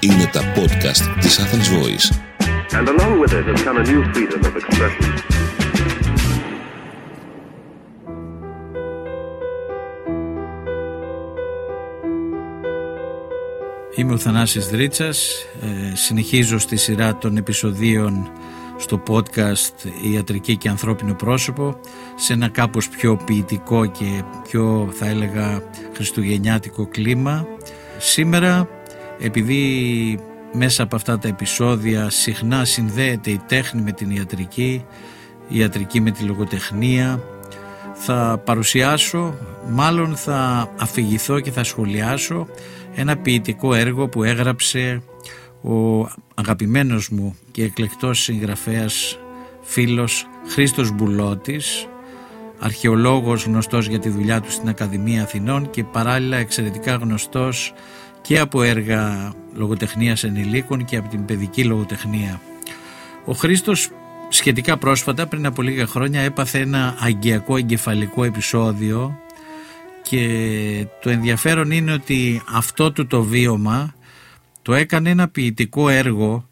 [0.00, 2.10] Είναι τα podcast της Athens Voice.
[2.72, 5.12] And along with it has come a new freedom of expression.
[13.94, 18.30] Είμαι ο Θανάσης Δρίτσας, ε, συνεχίζω στη σειρά των επεισοδίων
[18.76, 21.80] στο podcast «Ιατρική και ανθρώπινο πρόσωπο»
[22.14, 25.62] σε ένα κάπως πιο ποιητικό και πιο θα έλεγα
[25.94, 27.46] χριστουγεννιάτικο κλίμα.
[27.98, 28.68] Σήμερα
[29.18, 30.18] επειδή
[30.52, 34.84] μέσα από αυτά τα επεισόδια συχνά συνδέεται η τέχνη με την ιατρική,
[35.48, 37.20] η ιατρική με τη λογοτεχνία,
[37.94, 39.34] θα παρουσιάσω,
[39.68, 42.46] μάλλον θα αφηγηθώ και θα σχολιάσω
[42.94, 45.02] ένα ποιητικό έργο που έγραψε
[45.66, 49.18] ο αγαπημένος μου και εκλεκτός συγγραφέας
[49.62, 51.86] φίλος Χρήστος Μπουλώτης
[52.58, 57.74] αρχαιολόγος γνωστός για τη δουλειά του στην Ακαδημία Αθηνών και παράλληλα εξαιρετικά γνωστός
[58.20, 62.40] και από έργα λογοτεχνίας ενηλίκων και από την παιδική λογοτεχνία.
[63.24, 63.90] Ο Χρήστος
[64.28, 69.18] σχετικά πρόσφατα πριν από λίγα χρόνια έπαθε ένα αγκιακό εγκεφαλικό επεισόδιο
[70.02, 73.94] και το ενδιαφέρον είναι ότι αυτό του το βίωμα
[74.66, 76.48] το έκανε ένα ποιητικό έργο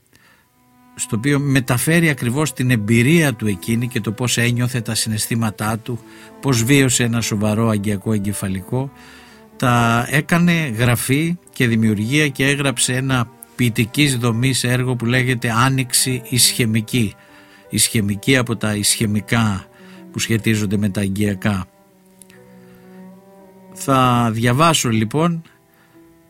[0.95, 5.98] στο οποίο μεταφέρει ακριβώς την εμπειρία του εκείνη και το πώς ένιωθε τα συναισθήματά του,
[6.41, 8.92] πώς βίωσε ένα σοβαρό αγκιακό εγκεφαλικό.
[9.57, 17.15] Τα έκανε γραφή και δημιουργία και έγραψε ένα ποιητικής δομής έργο που λέγεται Άνοιξη Ισχυμική
[17.69, 19.67] Ισχυμική από τα ισχυμικά
[20.12, 21.67] που σχετίζονται με τα αγκιακά
[23.75, 25.42] θα διαβάσω λοιπόν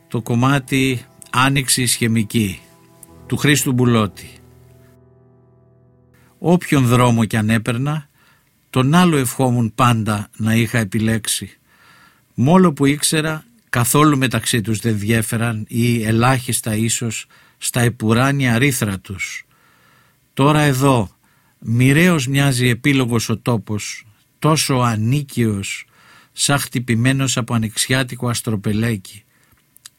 [0.08, 1.04] το κομμάτι
[1.36, 2.60] Άνοιξη Ισχυμική
[3.26, 4.30] του Χρήστου Μπουλώτη
[6.38, 8.08] Όποιον δρόμο κι αν έπαιρνα
[8.70, 11.58] τον άλλο ευχόμουν πάντα να είχα επιλέξει.
[12.34, 17.26] Μόλο που ήξερα καθόλου μεταξύ τους δεν διέφεραν ή ελάχιστα ίσως
[17.58, 19.46] στα επουράνια ρήθρα τους.
[20.34, 21.10] Τώρα εδώ
[21.58, 24.06] μοιραίος μοιάζει επίλογος ο τόπος,
[24.38, 25.86] τόσο ανίκιος,
[26.32, 29.24] σαν χτυπημένος από ανοιξιάτικο αστροπελέκι,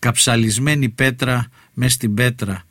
[0.06, 2.64] καψαλισμένη πέτρα μες στην πέτρα,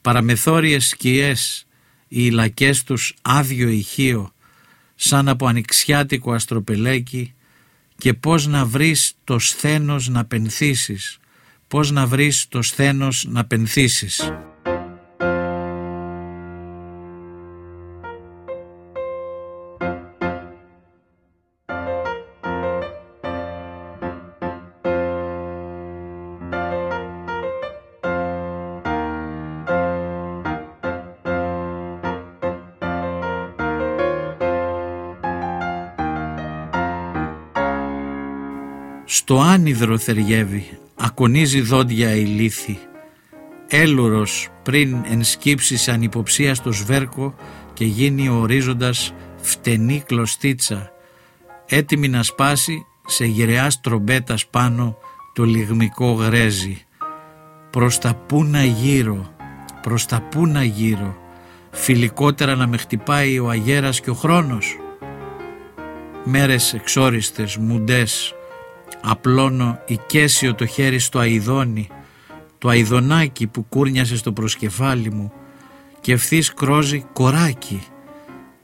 [0.00, 1.66] παραμεθόριες σκιές,
[2.08, 4.32] οι λακές τους άδειο ηχείο,
[4.94, 7.34] σαν από ανοιξιάτικο αστροπελέκι,
[7.96, 11.18] και πώς να βρεις το σθένος να πενθήσεις,
[11.68, 14.32] πώς να βρεις το σθένος να πενθήσεις.
[39.26, 42.78] Στο άνυδρο θεριεύει, ακονίζει δόντια η λύθη.
[43.68, 47.34] Έλουρος πριν ενσκύψει σαν υποψία στο σβέρκο
[47.72, 50.90] και γίνει ο ορίζοντας φτενή κλωστίτσα,
[51.66, 54.96] έτοιμη να σπάσει σε γυραιά τρομπέτας πάνω
[55.34, 56.84] το λιγμικό γρέζι.
[57.70, 59.34] Προς τα πού να γύρω,
[59.82, 61.16] προς τα πού να γύρω,
[61.70, 64.76] φιλικότερα να με χτυπάει ο αγέρας και ο χρόνος.
[66.24, 68.34] Μέρες εξόριστες, μουντές,
[69.06, 71.88] Απλώνω οικέσιο το χέρι στο αηδόνι,
[72.58, 75.32] το αηδονάκι που κούρνιασε στο προσκεφάλι μου
[76.00, 77.82] και ευθύς κρόζει κοράκι.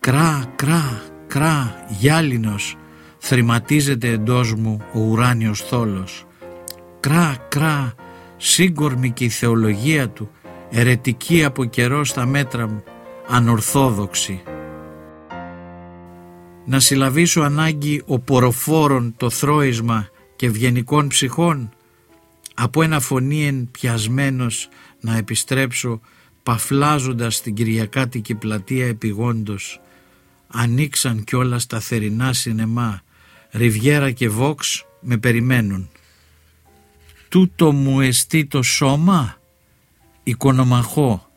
[0.01, 2.77] Κρά, κρά, κρά, γυάλινος,
[3.19, 6.27] θρηματίζεται εντός μου ο ουράνιος θόλος.
[7.01, 7.95] Κρά, κρά,
[8.37, 10.31] σύγκορμη και η θεολογία του,
[10.71, 12.83] ερετική από καιρό στα μέτρα μου,
[13.29, 14.43] ανορθόδοξη.
[16.65, 20.09] Να συλλαβήσω ανάγκη ο ποροφόρων το θρόισμα
[20.41, 21.71] και ευγενικών ψυχών
[22.55, 24.69] από ένα φωνήεν πιασμένος
[25.01, 26.01] να επιστρέψω
[26.43, 29.81] παφλάζοντας την Κυριακάτικη πλατεία επιγόντως.
[30.49, 33.03] Ανοίξαν κιόλα τα θερινά σινεμά
[33.51, 35.89] Ριβιέρα και Βόξ με περιμένουν.
[37.29, 39.41] Τούτο μου εστί το σώμα
[40.23, 41.31] εικονομαχώ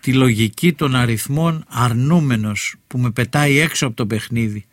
[0.00, 4.64] τη λογική των αριθμών αρνούμενος που με πετάει έξω από το παιχνίδι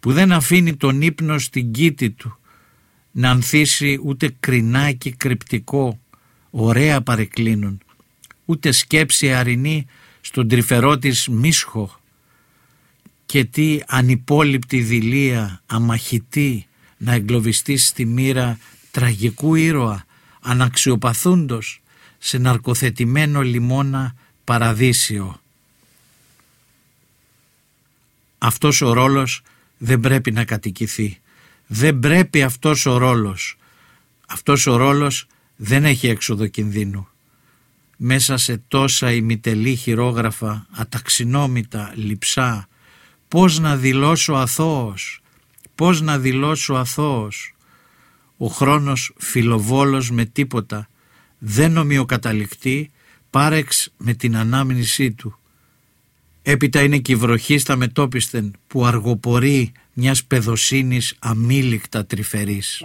[0.00, 2.38] που δεν αφήνει τον ύπνο στην κήτη του
[3.18, 6.00] να ανθίσει ούτε κρινάκι κρυπτικό,
[6.50, 7.80] ωραία παρεκκλίνουν,
[8.44, 9.86] ούτε σκέψη αρινή
[10.20, 12.00] στον τρυφερό της μίσχο
[13.26, 16.66] και τι ανυπόλοιπτη δηλία αμαχητή
[16.96, 18.58] να εγκλωβιστεί στη μοίρα
[18.90, 20.06] τραγικού ήρωα
[20.40, 21.82] αναξιοπαθούντος
[22.18, 24.14] σε ναρκοθετημένο λιμόνα
[24.44, 25.40] παραδείσιο.
[28.38, 29.42] Αυτός ο ρόλος
[29.78, 31.20] δεν πρέπει να κατοικηθεί
[31.66, 33.56] Δεν πρέπει αυτός ο ρόλος.
[34.26, 35.26] Αυτός ο ρόλος
[35.56, 37.08] δεν έχει έξοδο κινδύνου.
[37.96, 42.68] Μέσα σε τόσα ημιτελή χειρόγραφα, αταξινόμητα, λυψά,
[43.28, 45.20] πώς να δηλώσω αθώος,
[45.74, 47.54] πώς να δηλώσω αθώος.
[48.36, 50.88] Ο χρόνος φιλοβόλος με τίποτα,
[51.38, 52.90] δεν ομοιοκαταληκτεί,
[53.30, 55.38] πάρεξ με την ανάμνησή του.
[56.42, 62.82] Έπειτα είναι και η βροχή στα μετόπισθεν που αργοπορεί μιας παιδοσύνης αμήλικτα τρυφερής.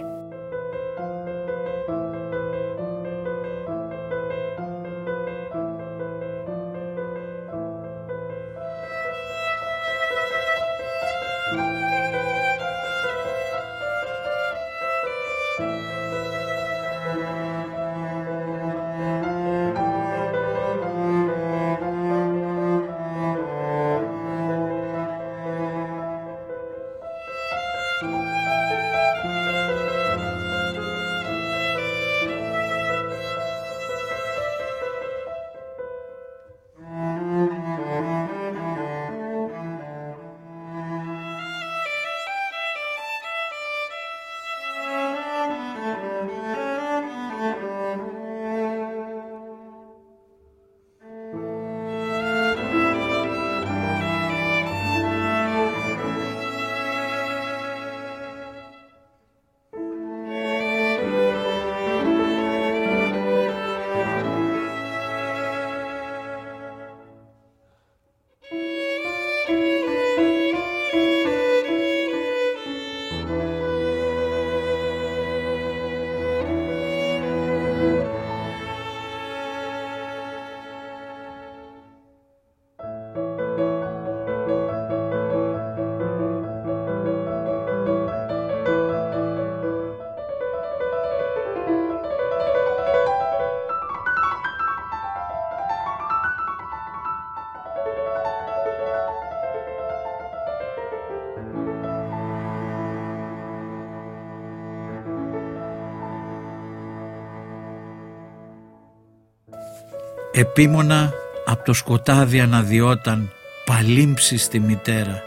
[110.34, 111.12] Επίμονα
[111.44, 113.32] από το σκοτάδι αναδιόταν
[113.64, 115.22] παλίμψη στη μητέρα.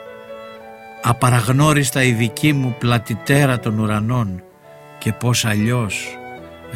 [1.02, 4.44] Απαραγνώριστα η δική μου πλατιτέρα των ουρανών
[5.00, 6.18] Και πως αλλιώς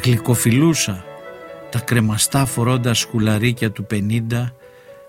[0.04, 1.04] γλυκοφιλούσα
[1.70, 4.54] τα κρεμαστά φορώντα σκουλαρίκια του πενήντα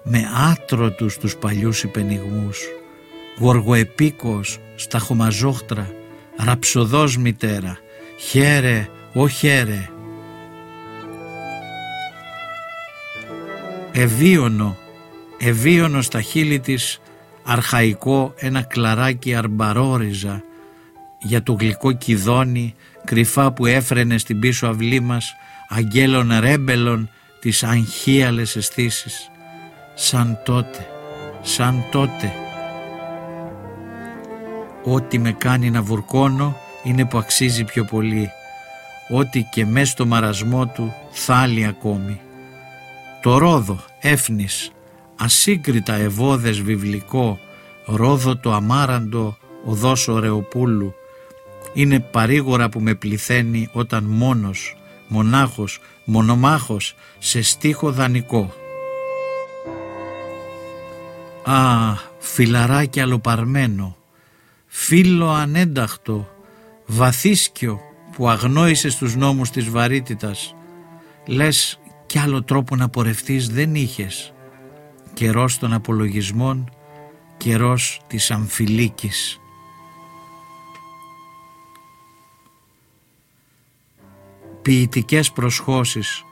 [0.03, 2.61] με άτρωτους τους παλιούς υπενιγμούς.
[3.39, 5.91] Γοργοεπίκος στα χωμαζόχτρα
[6.37, 7.79] ραψοδός μητέρα
[8.19, 9.89] χαίρε, ο χαίρε
[13.93, 14.77] ευίωνο,
[15.39, 17.01] ευίωνο στα χείλη της
[17.45, 20.43] αρχαϊκό ένα κλαράκι αρμπαρόριζα
[21.19, 25.35] για το γλυκό κιδόνι κρυφά που έφρενε στην πίσω αυλή μας
[25.69, 27.11] αγγέλων ρέμπελων
[27.41, 29.31] τις αγχίαλες αισθήσεις.
[29.95, 30.87] σαν τότε,
[31.43, 32.33] σαν τότε.
[34.85, 38.31] Ό,τι με κάνει να βουρκώνω είναι που αξίζει πιο πολύ.
[39.09, 42.21] Ό,τι και μες στο μαρασμό του θάλει ακόμη
[43.23, 44.71] το ρόδο, έφνης,
[45.17, 47.39] ασύγκριτα ευώδες βιβλικό,
[47.85, 50.95] ρόδο το αμάραντο, οδός Ρεοπούλου,
[51.73, 54.77] είναι παρήγορα που με πληθαίνει όταν μόνος,
[55.09, 58.55] μονάχος, μονομάχος, σε στίχο δανεικό.
[61.45, 63.97] Α, φιλαράκι αλοπαρμένο,
[64.67, 66.29] φίλο ανένταχτο,
[66.87, 67.81] βαθίσκιο
[68.13, 70.55] που αγνόησε τους νόμους της βαρύτητας,
[71.27, 71.80] λες
[72.11, 74.33] κι άλλο τρόπο να πορευτείς δεν είχες.
[75.15, 76.71] Καιρός των απολογισμών,
[77.37, 79.41] καιρός της αμφιλίκης.
[84.63, 86.25] Ποιητικές προσχώσεις,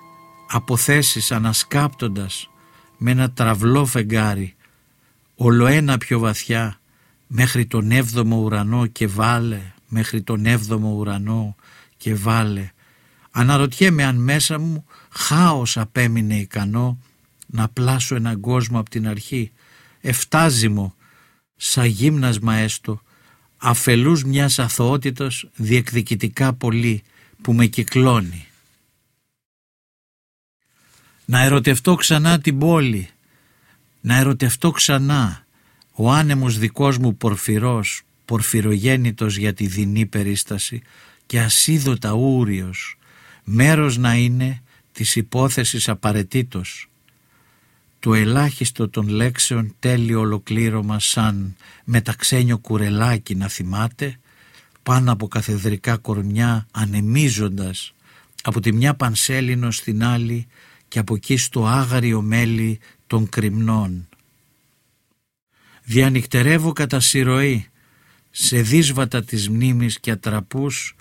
[0.49, 2.51] αποθέσεις ανασκάπτοντας
[2.97, 4.55] με ένα τραυλό φεγγάρι,
[5.37, 6.81] ολοένα πιο βαθιά,
[7.27, 11.57] μέχρι τον έβδομο ουρανό και βάλε, μέχρι τον έβδομο ουρανό
[11.97, 12.71] και βάλε.
[13.31, 16.99] Αναρωτιέμαι αν μέσα μου χάος απέμεινε ικανό
[17.47, 19.53] να πλάσω έναν κόσμο από την αρχή,
[20.00, 20.95] εφτάζιμο,
[21.57, 23.03] σαν γύμνασμα έστω,
[23.57, 27.03] αφελούς μιας αθωότητος διεκδικητικά πολύ
[27.43, 28.47] που με κυκλώνει.
[31.25, 33.09] Να ερωτευτώ ξανά την πόλη,
[34.00, 35.47] να ερωτευτώ ξανά
[35.93, 40.83] ο άνεμος δικός μου πορφυρός, πορφυρογέννητος για τη δεινή περίσταση
[41.27, 42.99] και ασίδωτα ούριος,
[43.45, 44.62] μέρος να είναι
[44.99, 46.88] της υπόθεσης απαραίτητος.
[47.99, 54.19] Το ελάχιστο των λέξεων τέλειο ολοκλήρωμα σαν μεταξένιο κουρελάκι να θυμάται,
[54.83, 57.95] πάνω από καθεδρικά κορμιά ανεμίζοντας
[58.43, 60.47] από τη μια πανσέλινο στην άλλη
[60.88, 64.09] και από εκεί στο άγαριο μέλι των κρυμνών.
[65.85, 67.67] Διανυκτερεύω κατά συρροή
[68.31, 70.97] σε δύσβατα της μνήμης και ατραπούς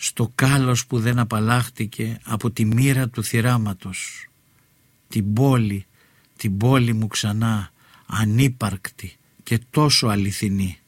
[0.00, 4.28] στο κάλος που δεν απαλλάχτηκε από τη μοίρα του θυράματος.
[5.08, 5.86] Την πόλη,
[6.36, 7.70] την πόλη μου ξανά,
[8.06, 10.78] ανύπαρκτη και τόσο αληθινή.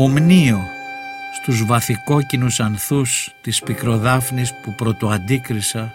[0.00, 0.64] Ομνίο
[1.40, 5.92] στους βαθικόκκινους ανθούς της πικροδάφνης που πρωτοαντίκρισα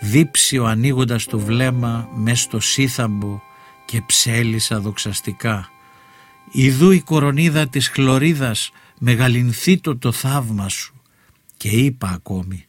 [0.00, 3.40] δίψιο ανοίγοντας το βλέμμα μες στο σύθαμπο
[3.84, 5.70] και ψέλισα δοξαστικά.
[6.52, 11.02] Ιδού η κορονίδα της χλωρίδας μεγαλυνθήτω το θαύμα σου
[11.56, 12.66] και είπα ακόμη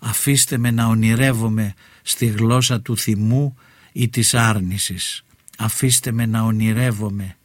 [0.00, 3.56] αφήστε με να ονειρεύομαι στη γλώσσα του θυμού
[3.92, 5.24] ή της άρνησης
[5.58, 7.36] αφήστε με να ονειρεύομαι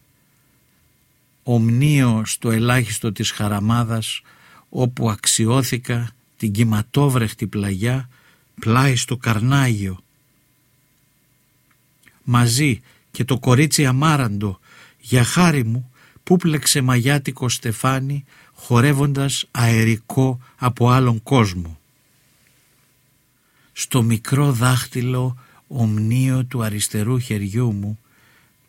[1.50, 4.22] ομνίο στο ελάχιστο της χαραμάδας
[4.70, 8.10] όπου αξιώθηκα την κυματόβρεχτη πλαγιά
[8.60, 10.00] πλάι στο Καρνάγιο.
[12.24, 14.60] Μαζί και το κορίτσι αμάραντο
[15.00, 15.92] για χάρη μου
[16.24, 21.80] που πλεξε μαγιάτικο στεφάνι χορεύοντας αερικό από άλλον κόσμο.
[23.74, 25.38] Στο μικρό δάχτυλο
[25.68, 28.00] ομνίο του αριστερού χεριού μου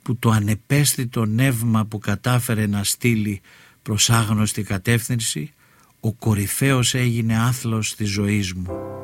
[0.09, 3.41] που το ανεπαίσθητο νεύμα που κατάφερε να στείλει
[3.83, 5.53] προς άγνωστη κατεύθυνση
[6.01, 8.98] ο κορυφαίος έγινε άθλος της ζωής μου.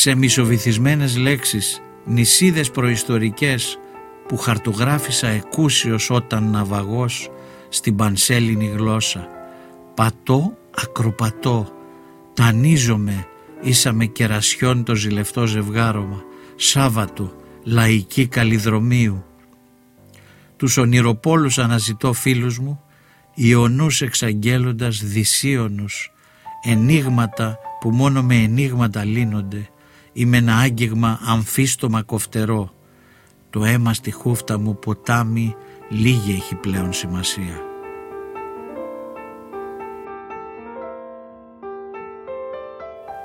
[0.00, 3.78] Σε μισοβυθισμένες λέξεις, νησίδες προϊστορικές
[4.28, 7.30] που χαρτογράφησα εκούσιος όταν ναυαγός
[7.68, 9.28] στην πανσέλινη γλώσσα.
[9.94, 11.72] Πατώ, ακροπατώ,
[12.34, 13.26] τανίζομαι,
[13.62, 16.22] ίσα με κερασιόν το ζηλευτό ζευγάρωμα,
[16.56, 19.24] Σάββατο, λαϊκή καλλιδρομίου.
[20.56, 22.80] Τους ονειροπόλους αναζητώ φίλους μου,
[23.34, 26.12] ιονούς εξαγγέλλοντας δυσίωνους,
[26.62, 29.68] ενίγματα που μόνο με ενίγματα λύνονται,
[30.20, 32.74] Είμαι ένα άγγιγμα αμφίστομα κοφτερό.
[33.50, 35.54] Το αίμα στη χούφτα μου ποτάμι
[35.88, 37.62] λίγη έχει πλέον σημασία.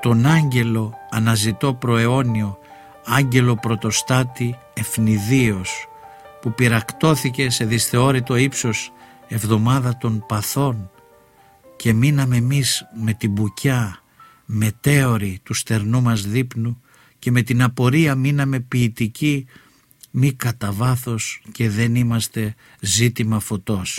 [0.02, 2.58] τον άγγελο αναζητώ προαιώνιο,
[3.04, 5.88] άγγελο πρωτοστάτη ευνηδίος,
[6.40, 8.92] που πυρακτώθηκε σε δυσθεώρητο ύψος
[9.28, 10.90] εβδομάδα των παθών
[11.76, 13.98] και μείναμε εμείς με την μπουκιά
[14.44, 16.78] μετέωρη του στερνού μας δείπνου
[17.24, 19.46] και με την απορία μείναμε ποιητικοί
[20.10, 23.98] μη κατά βάθος και δεν είμαστε ζήτημα φωτός.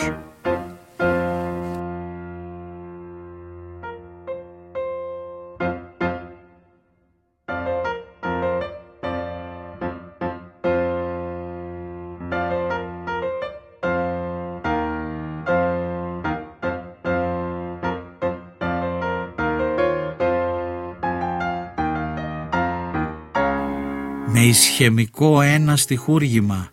[24.46, 26.72] Με ισχυμικό ένα στιχούργημα,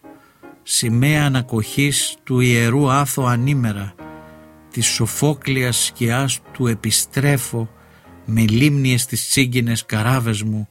[0.62, 3.94] σημαία ανακοχής του ιερού άθο ανήμερα,
[4.70, 7.70] της σοφόκλειας σκιάς του επιστρέφω,
[8.24, 10.68] με λίμνιες τις τσίγκινες καράβες μου,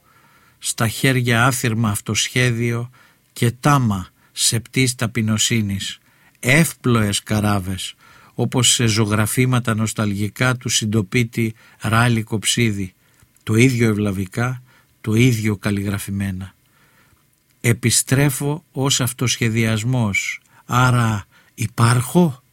[0.57, 2.89] στα χέρια άθυρμα αυτοσχέδιο
[3.33, 5.99] και τάμα σεπτής ταπεινοσύνης,
[6.39, 7.95] εύπλοες καράβες,
[8.33, 12.93] όπως σε ζωγραφήματα νοσταλγικά του συντοπίτη ράλι κοψίδι,
[13.43, 14.63] το ίδιο ευλαβικά,
[15.01, 16.53] το ίδιο καλλιγραφημένα
[17.61, 20.41] επιστρέφω ως αυτοσχεδιασμός.
[20.65, 22.43] Άρα υπάρχω.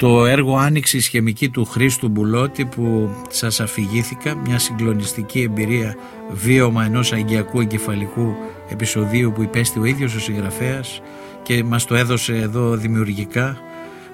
[0.00, 5.96] Το έργο «Άνοιξης σχεμική» του Χρήστου Μπουλότη που σας αφηγήθηκα, μια συγκλονιστική εμπειρία
[6.30, 8.34] βίωμα ενός αγκιακού εγκεφαλικού
[8.68, 11.00] επεισοδίου που υπέστη ο ίδιος ο συγγραφέας
[11.42, 13.56] και μας το έδωσε εδώ δημιουργικά.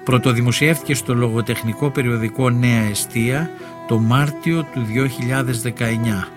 [0.03, 3.49] Πρωτοδημοσιεύτηκε στο λογοτεχνικό περιοδικό Νέα Εστία
[3.87, 6.36] το Μάρτιο του 2019.